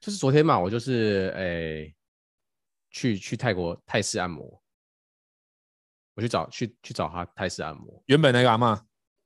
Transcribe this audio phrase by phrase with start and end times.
[0.00, 1.42] 就是昨天嘛，我就是诶、
[1.84, 1.96] 欸，
[2.90, 4.62] 去去泰国泰式按摩，
[6.14, 8.00] 我去找去去找他泰式按摩。
[8.06, 8.80] 原本那个阿嬷，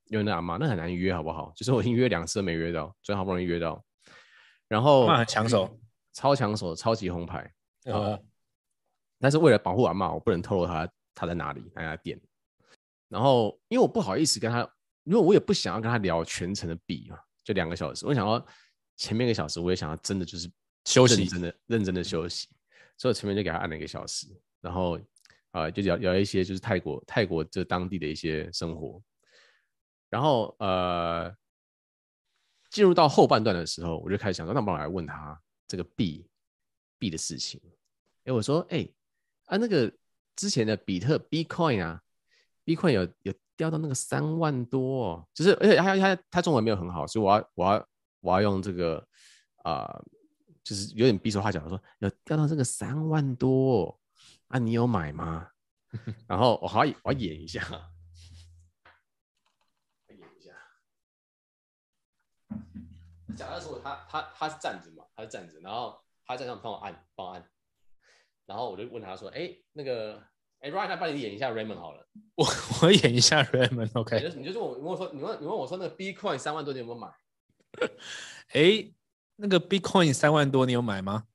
[0.08, 1.52] 原本那阿嬷，那很难约，好不好？
[1.54, 3.84] 就是我已经约两次都没约到，昨天好不容易约到，
[4.66, 5.78] 然后很抢手，
[6.14, 7.52] 超抢手，超级红牌。
[7.84, 8.26] 呃、嗯，
[9.18, 12.18] 但是为了保护阿嬷，我不能透露他他在哪里那家店。
[13.08, 14.60] 然后因为我不好意思跟他，
[15.04, 18.42] 因为我也不想要跟他聊全程的比嘛，就两个小时，我想要
[18.96, 20.50] 前面一个小时，我也想要真的就是。
[20.84, 22.48] 休息，真的认真的休息，
[22.98, 24.26] 所以我前面就给他按了一个小时，
[24.60, 24.98] 然后
[25.52, 29.00] 啊、呃，就聊聊一些就是泰国泰国这当地的一些生活，
[30.10, 31.32] 然后呃，
[32.70, 36.26] 进入到后半段的时候，我就开始想说，那我来问他这个币
[36.98, 37.60] 币的事情。
[38.24, 38.88] 哎，我说，哎
[39.46, 39.92] 啊，那个
[40.34, 42.02] 之前的比特 Bitcoin 啊
[42.64, 47.88] ，Bitcoin 有有掉到那个三万多，哦，就是而且他他他中文没有很好，所以我要我要
[48.20, 49.06] 我要用这个
[49.62, 49.82] 啊。
[49.82, 50.04] 呃
[50.64, 53.98] 就是有点比手画脚的说，要掉到这个三万多
[54.48, 55.48] 啊，你有买吗？
[56.26, 57.60] 然后我好我要演一下，
[60.08, 60.50] 演一下。
[63.36, 67.44] 假的时候他他他是站着嘛，他是站着，然后他在那帮我按帮我按，
[68.46, 70.22] 然后我就问他说，哎，那个
[70.60, 72.46] 哎，Ryan，他帮你演一下 Raymond 好了，我
[72.82, 74.22] 我演一下 Raymond，OK？、Okay.
[74.22, 77.08] 你就你就问我问我说你问你问我说那个 Bitcoin 三万多你有没有买？
[78.54, 78.92] 哎。
[79.42, 81.26] 那个 Bitcoin 三万多，你有买吗？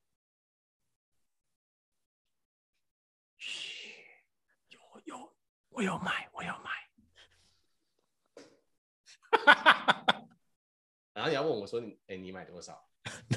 [4.69, 5.35] 有有，
[5.67, 6.71] 我有买，我有买。
[11.11, 12.87] 然后你要问我说：“你哎，你买多少？”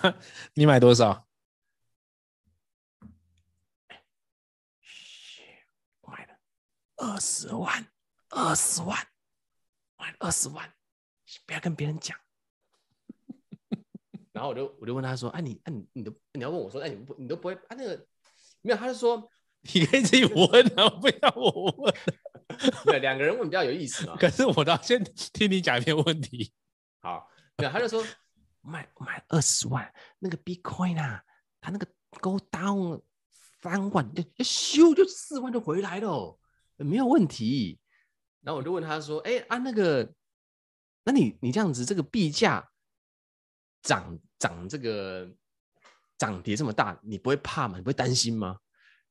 [0.00, 0.16] 那
[0.54, 1.26] 你买多少？
[6.02, 6.38] 我买了
[6.94, 7.92] 二十万，
[8.28, 8.96] 二十万，
[9.96, 10.72] 买了二十万，
[11.44, 12.16] 不要跟别人讲。
[14.40, 17.94] 然后我就我就问他说：“哎、啊，你哎、啊、你你都你要问我说，哎、啊、你不你都不会啊那个
[18.62, 19.28] 没有？”他就说
[19.74, 21.94] ：“你可以自己问啊，不要我问。
[22.86, 24.16] ”对，两个人问比较有意思嘛。
[24.16, 26.50] 可是我倒先听你讲一遍问题。
[27.02, 28.02] 好，对，他就说
[28.62, 31.22] 买买二十万那个 Bitcoin 啊，
[31.60, 31.86] 他那个
[32.22, 33.02] Go down
[33.60, 36.38] 三万就就咻就四万就回来了，
[36.78, 37.78] 没有问题。
[38.40, 40.10] 然后我就问他说：“哎啊那个，
[41.04, 42.70] 那你你这样子这个币价
[43.82, 45.28] 涨？”涨这个
[46.18, 47.76] 涨跌这么大，你不会怕吗？
[47.76, 48.58] 你不会担心吗？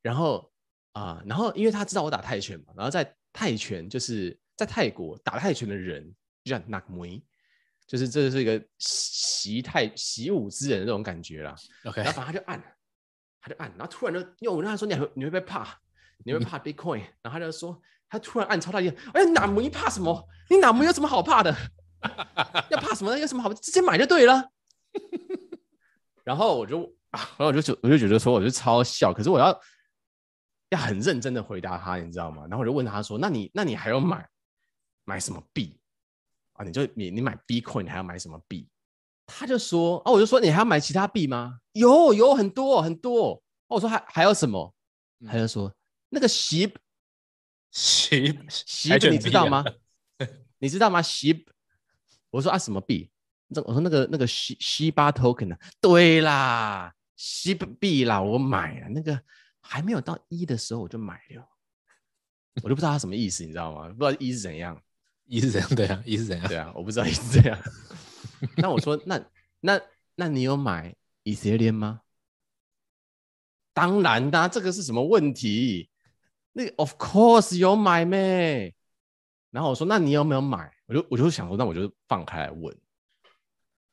[0.01, 0.51] 然后
[0.91, 6.03] 啊、呃，然后因为他知道我打泰拳嘛，然后在泰拳就是在泰国打泰拳的人
[6.43, 7.21] 就叫 Nak Muay，
[7.87, 11.55] 就是这是一个习泰习武之人的那种感觉啦。
[11.85, 12.77] OK，然后反正他就按，
[13.39, 15.79] 他就按，然后突然就因为我跟他说，你会你会不会怕？
[16.25, 17.79] 你会怕 Bitcoin？、嗯、然后他就说
[18.09, 20.27] 他突然按超大力，哎，Nak Muay 怕什么？
[20.49, 21.55] 你 Nak Muay 有什么好怕的？
[22.71, 23.19] 要怕什么呢？
[23.19, 23.53] 有什么好？
[23.53, 24.51] 直接买就对了。
[26.23, 29.13] 然后我就啊， 然后我就我就觉得说，我就超笑。
[29.13, 29.61] 可是我要
[30.69, 32.43] 要很认真的回答他，你知道吗？
[32.43, 34.27] 然后我就问他说：“那你那你还要买
[35.05, 35.79] 买什么币
[36.53, 36.63] 啊？
[36.63, 38.67] 你就你你买 Bitcoin，你还要买什么币？”
[39.25, 41.59] 他就说：“哦、啊，我就说你还要买其他币吗？
[41.73, 43.33] 有有很多很多。
[43.33, 43.41] 哦”
[43.75, 44.73] 我说还还有什么？
[45.25, 45.73] 他就说
[46.09, 46.73] 那个 SHIB
[47.73, 49.63] SHIB SHIB 你知道吗？
[50.59, 51.45] 你知道吗？SHIB
[52.31, 53.11] 我说啊什么币？
[53.65, 55.57] 我说那个那个西西巴 token 呢？
[55.81, 59.19] 对啦，西币啦，我买了那个
[59.59, 61.47] 还没有到一的时候我就买了，
[62.61, 63.89] 我就不知道它什么意思，你知道吗？
[63.89, 64.79] 不知道一是怎样，
[65.25, 65.75] 一是怎样？
[65.75, 66.47] 对啊，一是怎样？
[66.47, 67.57] 对啊，我不知道一是怎样。
[68.57, 69.19] 那我说那
[69.59, 69.81] 那
[70.15, 72.01] 那你有买以色列吗？
[73.73, 75.89] 当然的，这个是什么问题？
[76.53, 78.73] 那个 of course 有买咩？
[79.51, 80.71] 然后我说那你有没有买？
[80.85, 82.75] 我就我就想说那我就放开来问。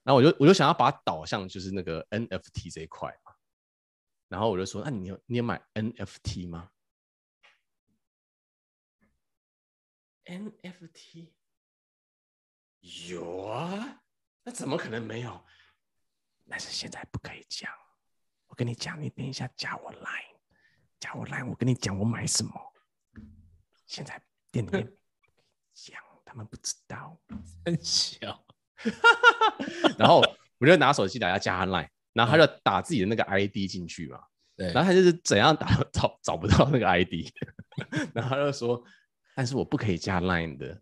[0.06, 3.34] 然后我就我就想要把它导向就是那个 NFT 这一块嘛，
[4.28, 6.70] 然后我就说，那你有你有买 NFT 吗
[10.24, 11.32] ？NFT
[13.08, 14.00] 有啊，
[14.44, 15.44] 那怎么可能没有？
[16.48, 17.68] 但是现在不可以讲。
[18.46, 20.36] 我跟你讲，你等一下加我 Line，
[21.00, 22.52] 加我 Line，我跟你讲我买什么。
[23.86, 24.96] 现在店里面
[25.74, 27.20] 讲，他们不知道，
[27.64, 28.45] 很小。
[29.98, 30.22] 然后
[30.58, 34.18] 我就拿手机，大家加他 line，然后他就打自己的那个 ID 进去嘛。
[34.56, 37.28] 对，然后他就是怎样打找找不到那个 ID，
[38.14, 38.82] 然后他就说，
[39.34, 40.80] 但是我不可以加 line 的，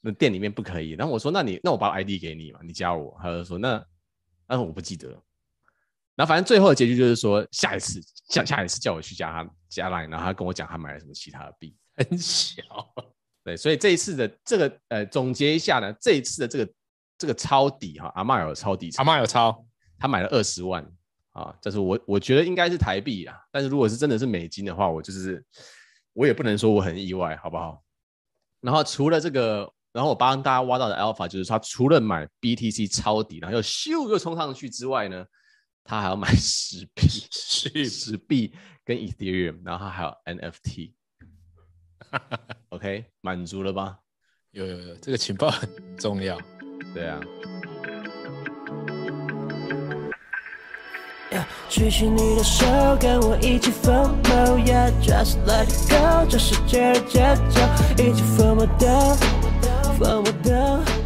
[0.00, 0.90] 那店里面不可以。
[0.92, 3.16] 然后我说，那你那我把 ID 给你嘛，你加我。
[3.22, 3.80] 他就说，那
[4.46, 5.08] 但是我不记得。
[6.16, 12.60] 然后反正最后的结局就是说，下一次下下一次叫我去加他加 line，然后他跟我讲他买了什么其他的币，很小。
[13.44, 16.72] 对，所以这一次的这个呃总结一下呢，这一次的这个。
[17.20, 19.62] 这个抄底哈，阿嬷有抄底，阿嬷有抄，
[19.98, 20.82] 他买了二十万，
[21.32, 25.44] 啊，这是我我觉得应该是台币啊，但是如果是真的是美金的话，我就是
[26.14, 27.84] 我也不能说我很意外，好不好？
[28.62, 35.22] 然后除了这个，然后我帮大家挖到的 Alpha 就是他除了买 BTC 抄底，然后又咻又冲上去之外呢，
[35.84, 40.94] 他还要买十币、史史币跟 Ethereum，然后他还有 NFT。
[42.70, 43.98] OK，满足了吧？
[44.52, 45.68] 有有有，这个情报很
[45.98, 46.40] 重要。
[46.94, 47.20] 对啊。
[51.68, 52.66] 举起你的手，
[52.98, 57.60] 跟我一起疯魔，Yeah，just let it go，这世界的节奏，
[58.02, 59.16] 一起疯魔的，
[59.96, 60.99] 疯魔的。